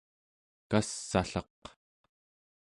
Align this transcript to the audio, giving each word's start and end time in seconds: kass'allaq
kass'allaq 0.69 1.61